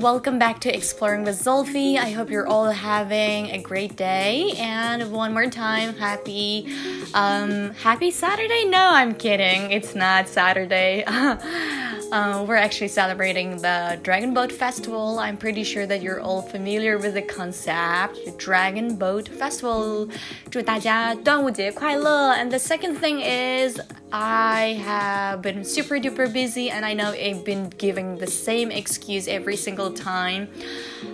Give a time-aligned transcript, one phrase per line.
[0.00, 1.96] Welcome back to Exploring with Zolfi.
[1.96, 4.52] I hope you're all having a great day.
[4.58, 6.66] And one more time, happy,
[7.14, 8.66] um, happy Saturday.
[8.66, 9.72] No, I'm kidding.
[9.72, 11.02] It's not Saturday.
[12.11, 15.19] uh, we're actually celebrating the Dragon Boat Festival.
[15.19, 20.09] I'm pretty sure that you're all familiar with the concept, Dragon Boat Festival.
[20.49, 22.33] 祝大家端午节快乐.
[22.33, 23.79] And the second thing is,
[24.11, 29.27] I have been super duper busy, and I know I've been giving the same excuse
[29.27, 30.49] every single time.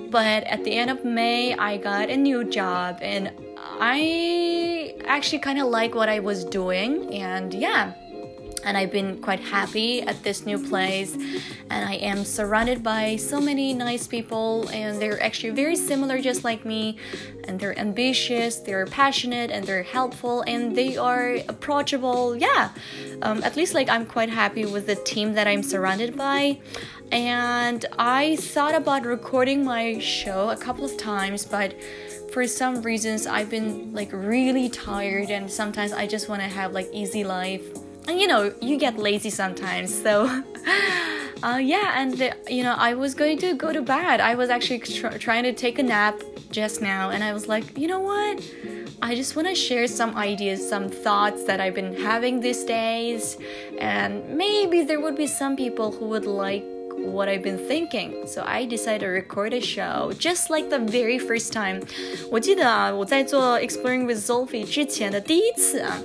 [0.09, 3.31] But at the end of May, I got a new job, and
[3.79, 7.93] I actually kind of like what I was doing, and yeah
[8.64, 11.14] and I've been quite happy at this new place.
[11.70, 16.44] And I am surrounded by so many nice people, and they're actually very similar, just
[16.44, 16.98] like me.
[17.44, 22.36] And they're ambitious, they're passionate, and they're helpful, and they are approachable.
[22.36, 22.70] Yeah,
[23.22, 26.58] um, at least like I'm quite happy with the team that I'm surrounded by.
[27.10, 31.74] And I thought about recording my show a couple of times, but
[32.32, 36.72] for some reasons I've been like really tired and sometimes I just want to have
[36.72, 37.62] like easy life
[38.07, 40.25] and you know you get lazy sometimes so
[41.43, 44.49] uh, yeah and uh, you know i was going to go to bed i was
[44.49, 46.15] actually tr- trying to take a nap
[46.51, 48.41] just now and i was like you know what
[49.01, 53.37] i just want to share some ideas some thoughts that i've been having these days
[53.79, 56.63] and maybe there would be some people who would like
[56.97, 58.25] what I've been thinking.
[58.25, 61.81] So I decided to record a show just like the very first time.
[62.31, 66.01] 我记得啊，我在做 Exploring with Sophie 之前的第一次啊。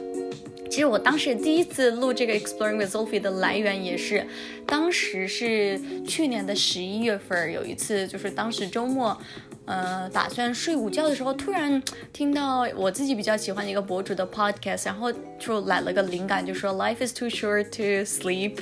[0.69, 4.25] 其实我当时第一次录这个 Exploring with Sophie 的来源也是，
[4.65, 9.17] 当时是去年的十一月份，有一次就是当时周末。
[9.66, 11.80] 呃，打算睡午觉的时候，突然
[12.12, 18.56] 听到我自己比较喜欢的一个博主的 podcast，然后就来了个灵感，就说 Life is too short to sleep,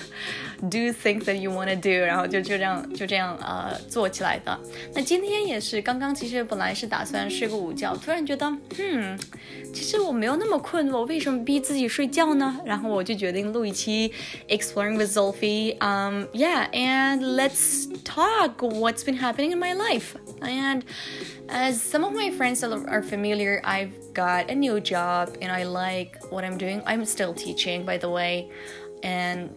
[0.61, 4.61] do things that you wanna do，然后就就这样就这样呃做起来的。
[4.95, 8.47] 那今天也是，刚刚其实本来是打算睡个午觉，突然觉得，
[8.79, 9.19] 嗯，
[9.73, 12.61] 其实我没有那么困，我为什么逼自己睡觉呢？
[12.67, 14.13] 然后我就决定录一期
[14.49, 20.15] Exploring with Zolfi。Um, yeah, and let's talk what's been happening in my life.
[20.46, 20.86] And
[21.50, 26.32] as some of my friends are familiar, I've got a new job and I like
[26.32, 26.82] what I'm doing.
[26.86, 28.52] I'm still teaching, by the way,
[29.04, 29.56] and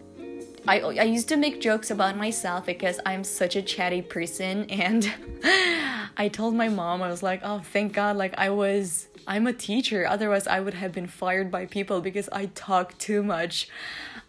[0.67, 4.67] I, I used to make jokes about myself because I'm such a chatty person.
[4.79, 5.11] And
[6.17, 9.53] I told my mom I was like oh thank god like I was I'm a
[9.53, 10.05] teacher.
[10.05, 13.69] Otherwise I would have been fired by people because I talk too much.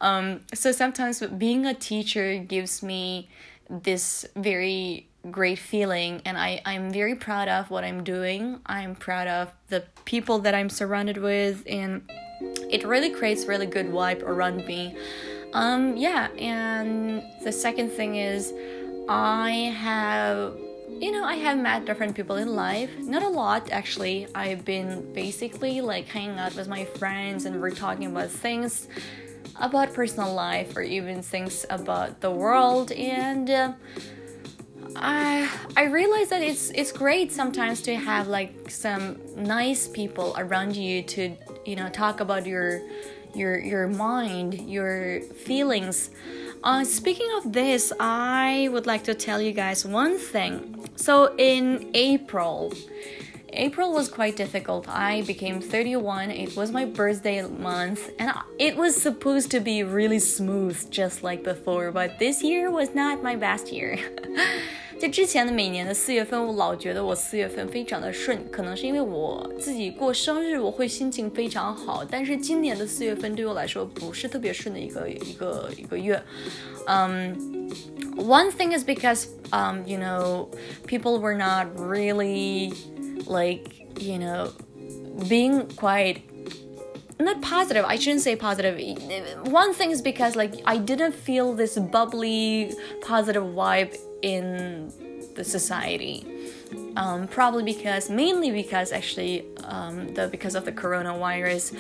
[0.01, 3.29] Um, so sometimes being a teacher gives me
[3.69, 8.61] this very great feeling and I, I'm very proud of what I'm doing.
[8.67, 12.11] I'm proud of the people that I'm surrounded with and
[12.71, 14.97] it really creates really good vibe around me.
[15.53, 18.53] Um yeah, and the second thing is
[19.09, 20.55] I have
[20.99, 22.91] you know, I have met different people in life.
[22.99, 24.27] Not a lot actually.
[24.35, 28.89] I've been basically like hanging out with my friends and we're talking about things
[29.57, 33.73] about personal life or even things about the world and uh,
[34.97, 40.77] I I realize that it's it's great sometimes to have like some nice people around
[40.77, 42.83] you to you know talk about your
[43.35, 46.11] your your mind, your feelings.
[46.63, 50.89] Uh, speaking of this, I would like to tell you guys one thing.
[50.97, 52.73] So in April,
[53.58, 54.86] April was quite difficult.
[54.90, 56.30] I became 31.
[56.30, 61.44] It was my birthday month, and it was supposed to be really smooth, just like
[61.44, 61.92] before.
[61.92, 63.98] But this year was not my best year.
[64.98, 72.04] 在之前的每年的四月份，我老觉得我四月份非常的顺，可能是因为我自己过生日，我会心情非常好。
[72.10, 76.22] 但是今年的四月份对我来说不是特别顺的一个一个一个月。
[76.88, 77.36] Um,
[78.16, 80.50] one thing is because um, you know
[80.88, 82.74] people were not really
[83.27, 84.53] like you know
[85.29, 86.25] being quite
[87.19, 88.77] not positive i shouldn't say positive.
[89.49, 94.93] One thing is because like i didn't feel this bubbly positive vibe in
[95.35, 96.27] the society.
[96.97, 101.77] Um, probably because mainly because actually um, the because of the coronavirus.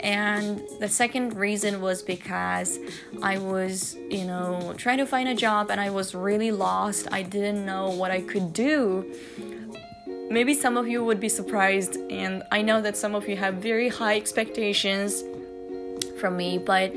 [0.00, 2.78] And the second reason was because
[3.22, 7.08] i was you know trying to find a job and i was really lost.
[7.10, 9.14] I didn't know what i could do
[10.30, 13.54] maybe some of you would be surprised and i know that some of you have
[13.54, 15.22] very high expectations
[16.20, 16.92] from me but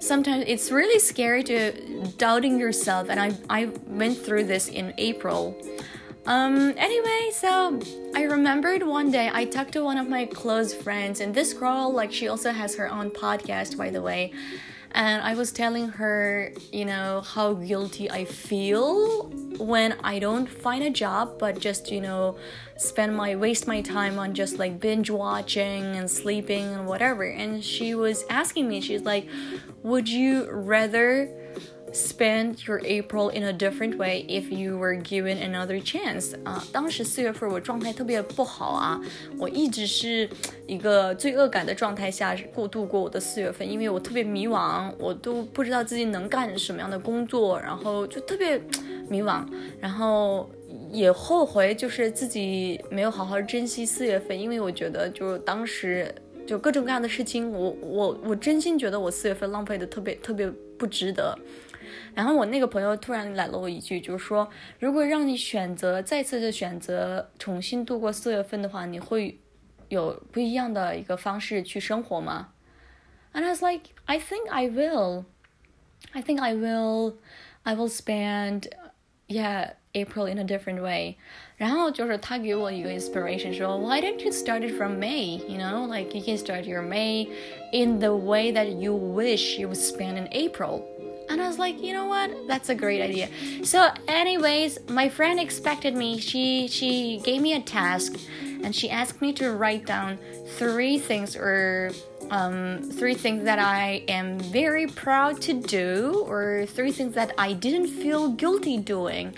[0.00, 1.72] sometimes it's really scary to
[2.16, 5.56] doubting yourself and i i went through this in april.
[6.26, 7.80] Um anyway so
[8.14, 11.92] i remembered one day i talked to one of my close friends and this girl
[11.92, 14.32] like she also has her own podcast by the way
[14.92, 19.28] and I was telling her, you know, how guilty I feel
[19.58, 22.36] when I don't find a job, but just, you know,
[22.76, 27.24] spend my waste my time on just like binge watching and sleeping and whatever.
[27.24, 29.28] And she was asking me, she's like,
[29.82, 31.28] would you rather
[31.92, 39.00] spend your April in a different way if you were given another chance 啊，当时四月份我状态特别不好啊，
[39.38, 40.28] 我一直是
[40.66, 48.60] 一个罪恶感的状态下过度过我的四月份，因为我特别迷茫，我都不知道自己能干什么样的工作，然后就特别
[49.08, 49.44] 迷茫，
[49.80, 50.48] 然后
[50.92, 56.14] 也后悔就是自己没有好好珍惜四月份，因为我觉得就当时
[56.46, 60.48] 就各种各样的事情，我我我真心觉得我四月份浪费的特别特别
[60.78, 61.36] 不值得。
[62.13, 64.49] 然后我那个朋友突然来了我一句，就是说，
[64.79, 69.39] 如果让你选择再次的选择重新度过四月份的话，你会
[69.89, 72.49] 有不一样的一个方式去生活吗？
[73.33, 75.25] And I was like, I think I will.
[76.13, 77.15] I think I will.
[77.63, 78.69] I will spend,
[79.27, 81.15] yeah, April in a different way.
[81.57, 85.37] 然后就是他给我一个 inspiration，说 Why don't you start it from May?
[85.47, 87.27] You know, like you can start your May
[87.71, 90.83] in the way that you wish you would spend in April.
[91.30, 92.48] And I was like, you know what?
[92.48, 93.28] That's a great idea.
[93.64, 96.18] So, anyways, my friend expected me.
[96.18, 98.18] She she gave me a task,
[98.64, 100.18] and she asked me to write down
[100.58, 101.92] three things or
[102.30, 107.52] um, three things that I am very proud to do, or three things that I
[107.52, 109.36] didn't feel guilty doing.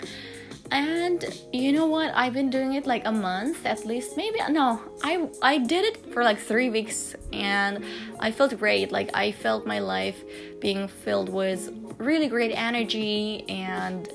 [0.73, 1.23] And
[1.53, 2.11] you know what?
[2.15, 4.17] I've been doing it like a month at least.
[4.17, 7.85] Maybe no, I I did it for like 3 weeks and
[8.19, 8.91] I felt great.
[8.91, 10.23] Like I felt my life
[10.59, 14.09] being filled with really great energy and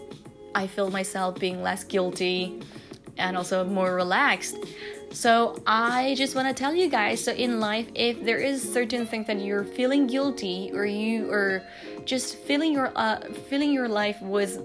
[0.56, 2.60] I feel myself being less guilty
[3.18, 4.56] and also more relaxed.
[5.12, 9.06] So I just want to tell you guys so in life if there is certain
[9.06, 11.62] things that you're feeling guilty or you are
[12.04, 14.58] just feeling your uh, feeling your life with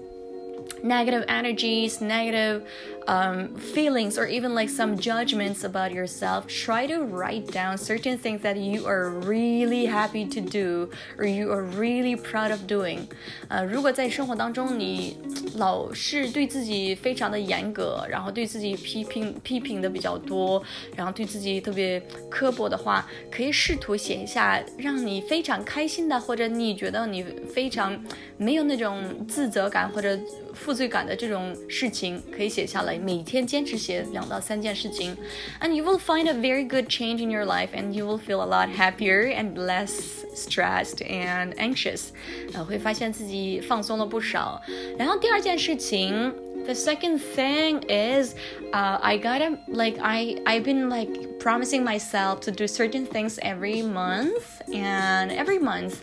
[0.83, 2.63] negative energies, negative
[3.07, 8.41] um, feelings, or even like some judgments about yourself, try to write down certain things
[8.41, 12.99] that you are really happy to do or you are really proud of doing.
[13.47, 15.17] 呃，如果在生活当中你
[15.55, 20.61] 老是对自己非常的严格，然后对自己批评批评的比较多，
[20.95, 27.23] 然后对自己特别刻薄的话，可以试图写一下让你非常开心的，或者你觉得你
[27.53, 27.99] 非常
[28.37, 30.17] 没有那种自责感或者
[30.53, 32.97] 负罪感的这种事情，可以写下来。
[32.97, 35.15] 每天坚持写两到三件事情，
[35.61, 38.45] and you will find a very good change in your life, and you will feel a
[38.45, 39.89] lot happier and less
[40.35, 42.09] stressed and anxious。
[42.53, 44.61] 呃，会发现自己放松了不少。
[44.97, 46.33] 然后第二件事情。
[46.65, 48.35] The second thing is,
[48.73, 53.81] uh, I gotta like I I've been like promising myself to do certain things every
[53.81, 55.93] month, and every month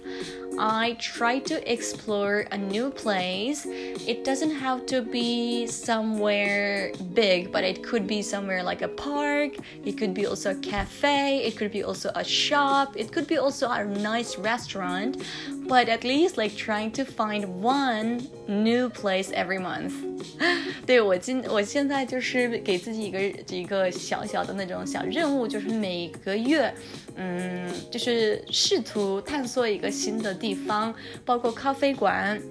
[0.60, 3.66] I try to explore a new place.
[3.66, 9.56] It doesn't have to be somewhere big, but it could be somewhere like a park.
[9.86, 11.46] It could be also a cafe.
[11.46, 12.96] It could be also a shop.
[12.96, 15.24] It could be also a nice restaurant.
[15.68, 19.94] But at least like trying to find one new place every month.
[20.92, 26.70] 对我今我现在就是给自己一个一个小小的那种小任务，就是每个月。
[27.16, 30.94] 嗯，就是试图探索一个新的地方，
[31.24, 32.42] 包括咖啡馆、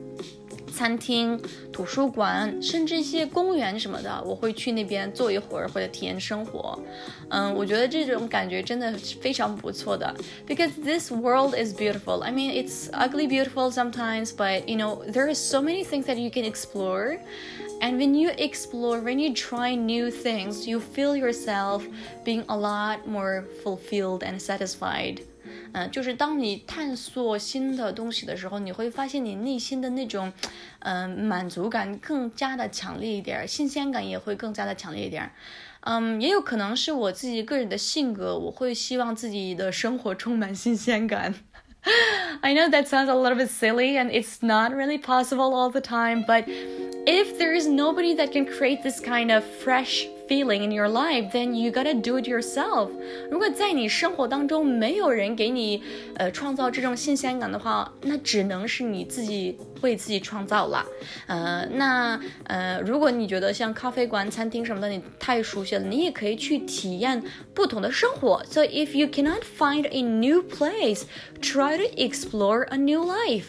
[0.74, 1.38] 餐厅、
[1.70, 6.78] 图书馆，甚至一些公园什么的，我会去那边坐一会儿或者体验生活。
[7.28, 10.14] 嗯，我觉得这种感觉真的是非常不错的。
[10.46, 12.22] Because this world is beautiful.
[12.22, 16.16] I mean, it's ugly beautiful sometimes, but you know, there are so many things that
[16.16, 17.18] you can explore.
[17.80, 21.84] And when you explore, when you try new things, you feel yourself
[22.24, 25.22] being a lot more fulfilled and satisfied.
[25.72, 30.32] 嗯、就是当你探索新的东西的时候，你会发现你内心的那种，
[30.80, 35.30] 嗯、满足感更加的强烈一点，新鲜感也会更加的强烈一点。
[35.80, 41.34] 嗯，也有可能是我自己个人的性格，我会希望自己的生活充满新鲜感。
[42.42, 45.80] I know that sounds a little bit silly and it's not really possible all the
[45.80, 50.71] time, but if there is nobody that can create this kind of fresh feeling in
[50.71, 52.89] your life, then you gotta do it yourself.
[53.29, 55.83] 如果在你生活当中没有人给你
[56.15, 60.85] 呃创造这种新鲜感的话，那只能是你自己为自己创造了。
[61.27, 68.43] 呃，那呃，如果你觉得像咖啡馆、餐厅什么的你太熟悉了，你也可以去体验不同的生活。
[68.49, 71.03] So if you cannot find a new place,
[71.41, 73.45] try to explore a new life.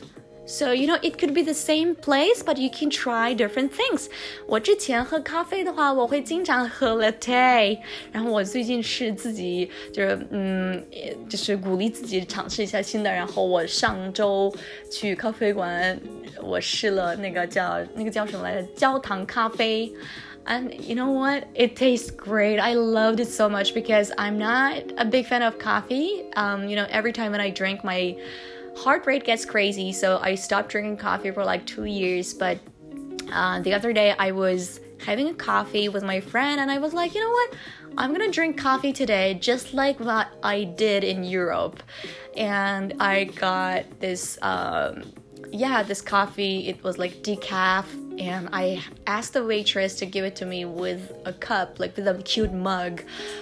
[0.50, 4.06] So you know it could be the same place, but you can try different things.
[4.46, 7.76] 我之前喝咖啡的话，我会经常喝 latte，
[8.12, 10.86] 然后我最近是自己就是嗯，
[11.28, 13.12] 就是鼓励自己尝试一下新的。
[13.12, 14.54] 然后我上周
[14.88, 15.98] 去咖啡馆，
[16.40, 19.92] 我试了那个叫那个叫什么来着，焦糖咖啡。
[20.46, 21.44] and you know what?
[21.54, 22.60] It tastes great.
[22.60, 26.24] I loved it so much because I'm not a big fan of coffee.
[26.36, 28.16] Um, you know, every time that I drink, my
[28.75, 29.91] heart rate gets crazy.
[29.91, 32.33] So I stopped drinking coffee for like two years.
[32.33, 32.59] But
[33.31, 36.93] uh, the other day, I was having a coffee with my friend, and I was
[36.93, 37.55] like, you know what?
[37.97, 41.83] I'm gonna drink coffee today, just like what I did in Europe.
[42.37, 44.37] And I got this.
[44.41, 45.13] Um,
[45.51, 47.85] yeah, this coffee, it was like decaf,
[48.18, 52.08] and I asked the waitress to give it to me with a cup, like with
[52.08, 53.00] a cute mug.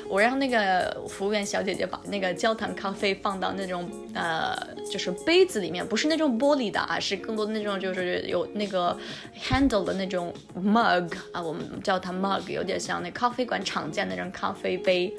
[0.09, 4.56] 我让那个服务员小姐姐把那个焦糖咖啡放到那种呃，
[4.90, 8.97] 就是杯子里面，不是那种玻璃的啊，是更多的那种就是有那个
[9.40, 15.14] handle 的那种 mug 啊，我们叫它 mug，有点像那咖啡馆常见那种咖啡杯。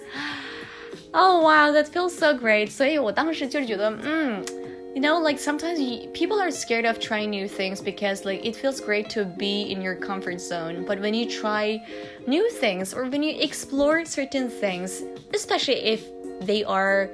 [1.11, 2.69] Oh wow, that feels so great！
[2.69, 4.43] 所以我当时就是觉得，嗯。
[4.95, 8.55] you know like sometimes you, people are scared of trying new things because like it
[8.55, 11.83] feels great to be in your comfort zone but when you try
[12.27, 16.05] new things or when you explore certain things especially if
[16.39, 17.09] they are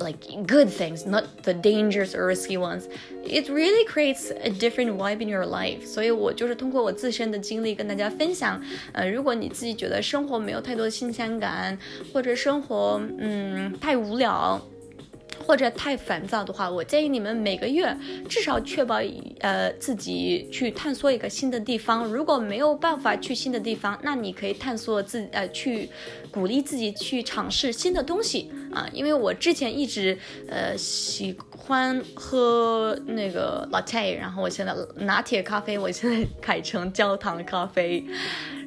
[0.00, 2.88] like good things not the dangerous or risky ones
[3.24, 11.76] it really creates a different vibe in your life 所以我就是通过我自身的经历跟大家分享呃如果你自己觉得生活没有太多新鲜感
[12.12, 14.60] 或者生活嗯太无聊
[15.45, 17.95] 或者太烦躁的话，我建议你们每个月
[18.29, 19.01] 至少确保
[19.39, 22.05] 呃自己去探索一个新的地方。
[22.05, 25.89] 如果没有办法去新的地方，那你可以探索自呃去
[26.31, 28.87] 鼓励自己去尝试新的东西啊。
[28.93, 38.05] 因为我之前一直呃喜欢喝那个 latte，然后我现在拿铁咖啡，我现在改成焦糖咖啡。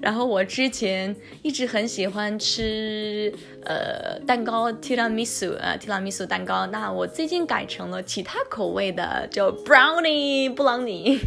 [0.02, 3.32] 然后我之前一直很喜欢吃
[3.64, 11.19] 呃蛋糕 tiramisu 啊 tiramisu 蛋糕，那我最近改成了其他口味的，叫 brownie 布朗尼，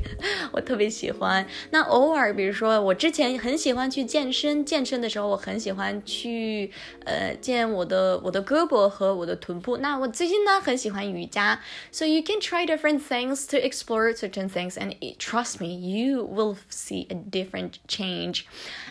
[0.53, 1.47] 我特别喜欢。
[1.71, 6.71] 那偶尔比如说我之前很喜欢去健身，健身的时候我很喜欢去
[7.05, 9.77] 呃健我的我的胳膊和我的臀部。
[9.79, 11.61] 那我最近呢很喜欢瑜伽，
[11.91, 17.07] so you can try different things to explore certain things and trust me you will see
[17.11, 18.45] a different change.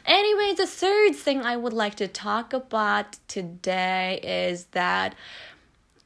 [0.05, 5.13] Anyway, the third thing I would like to talk about today is that,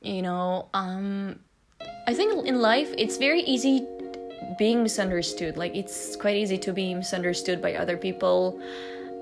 [0.02, 1.40] you know, um,
[2.06, 3.86] I think in life it's very easy
[4.58, 5.58] being misunderstood.
[5.58, 8.60] Like, it's quite easy to be misunderstood by other people.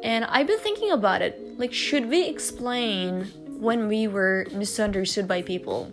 [0.03, 1.39] And I've been thinking about it.
[1.57, 3.27] Like, should we explain
[3.60, 5.88] when we were misunderstood by people?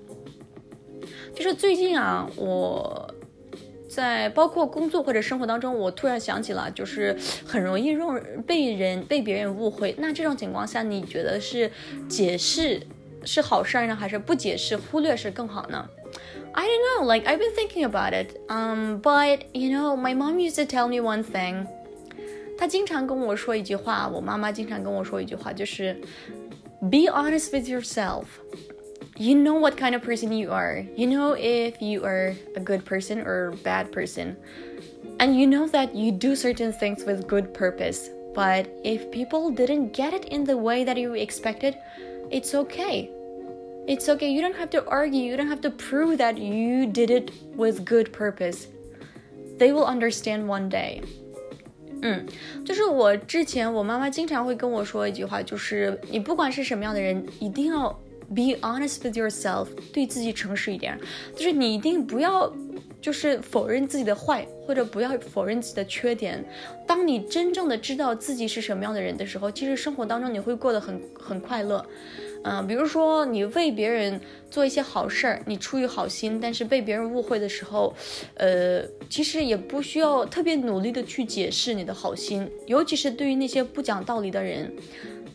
[1.35, 3.15] 就是最近啊，我
[3.89, 9.95] 在包括工作或者生活当中，我突然想起了，就是很容易让被人被别人误会。
[9.99, 11.71] 那这种情况下，你觉得是
[12.09, 12.81] 解释
[13.25, 15.89] 是好事呢，还是不解释忽略是更好呢？
[16.53, 17.05] I don't know.
[17.07, 18.37] Like I've been thinking about it.
[18.49, 21.67] Um, but you know, my mom used to tell me one thing.
[22.59, 25.97] 她经常跟我说一句话，我妈妈经常跟我说一句话，就是
[26.81, 28.25] Be honest with yourself
[29.17, 30.85] you know what kind of person you are.
[30.97, 34.37] You know if you are a good person or a bad person.
[35.19, 38.11] And you know that you do certain things with good purpose.
[38.35, 41.77] But if people didn't get it in the way that you expected,
[42.31, 43.11] it's okay.
[43.87, 44.31] It's okay.
[44.31, 45.23] You don't have to argue.
[45.23, 48.67] You don't have to prove that you did it with good purpose.
[49.59, 51.03] They will understand one day.
[52.03, 52.27] 嗯，
[52.65, 57.91] 就是我之前我妈妈经常会跟我说一句话，就是你不管是什么样的人，一定要
[58.29, 60.99] be honest with yourself，对自己诚实一点，
[61.37, 62.53] 就是你一定不要，
[63.02, 66.44] 就是否认自己的坏，或者不要否认自己的缺点。
[66.86, 71.86] 当你真正的知道自己是什么样的人的时候，其实生活当中你会过得很很快乐。
[72.44, 77.94] 嗯，比如说你为别人做一些好事儿，你出于好心，但是被别人误会的时候，
[78.36, 84.72] 呃，其实也不需要特别努力的去解释你的好心，尤其是对于那些不讲道理的人，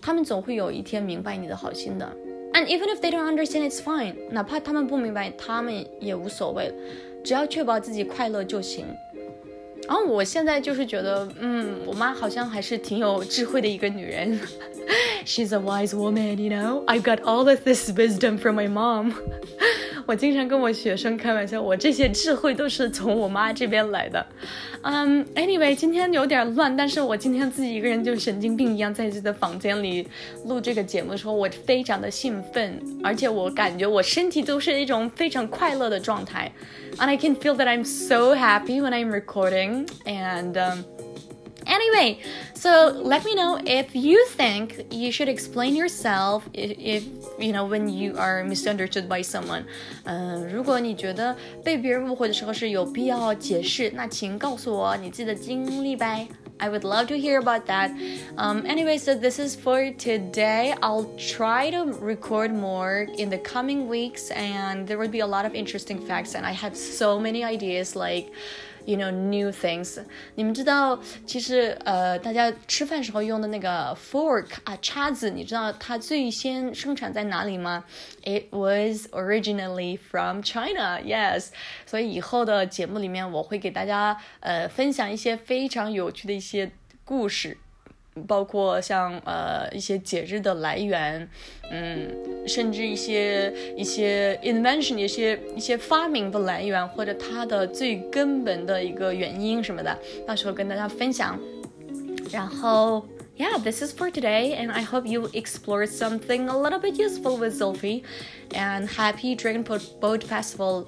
[0.00, 2.10] 他们总会有一天明白你的好心的。
[2.54, 4.14] And even if they don't understand, it's fine.
[4.30, 6.72] 哪怕他们不明白，他们也无所谓，
[7.24, 8.84] 只要确保自己快乐就行。
[9.88, 14.38] 然后我现在就是觉得，嗯，我妈好像还是挺有智慧的一个女人。
[15.24, 16.84] She's a wise woman, you know.
[16.86, 19.12] I've got all of this wisdom from my mom.
[20.06, 24.24] 我经常跟我学生开玩笑，我这些智慧都是从我妈这边来的。
[24.82, 30.06] 嗯，Anyway，今天有点乱，但是我今天自己一个人就神经病一样在自己的房间里
[30.46, 36.50] 录这个节目的时候，我非常的兴奋，而且我感觉我身体都是一种非常快乐的状态。
[36.98, 41.01] And I can feel that I'm so happy when I'm recording and.
[41.71, 42.19] Anyway,
[42.53, 47.03] so let me know if you think you should explain yourself if, if
[47.37, 49.65] you know when you are misunderstood by someone.
[50.05, 56.27] 嗯、呃，如果你觉得被别人误会的时候是有必要解释，那请告诉我你自己的经历呗。
[56.59, 57.91] I would love to hear about that.
[58.35, 60.73] Um, anyway, so this is for today.
[60.81, 65.45] I'll try to record more in the coming weeks, and there will be a lot
[65.45, 66.33] of interesting facts.
[66.33, 68.31] And I have so many ideas, like
[68.84, 70.02] you know new things。
[70.34, 77.84] 你们知道，其实呃，大家吃饭时候用的那个 fork 啊，叉子，你知道它最先生产在哪里吗
[78.24, 81.00] ？It was originally from China.
[81.00, 81.48] Yes，
[81.86, 86.70] 所以以后的节目里面，我会给大家呃分享一些非常有趣的一些
[87.04, 87.58] 故事。
[88.27, 91.29] 包括像呃一些节日的来源，
[91.69, 92.09] 嗯，
[92.47, 101.39] 甚至一些一些 invention 一些一些发明的来源，或者它的最根本的一个原因什么的，到时候跟大家分享。
[102.31, 103.05] 然后，
[103.37, 107.53] Yeah, this is for today, and I hope you explore something a little bit useful with
[107.61, 108.01] Zulfi.
[108.49, 110.87] And happy Dragon Boat Festival.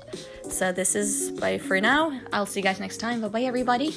[0.50, 2.12] So this is bye for now.
[2.32, 3.22] I'll see you guys next time.
[3.22, 3.94] Bye bye, everybody.